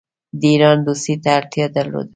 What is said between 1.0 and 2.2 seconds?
ته اړتیا درلوده.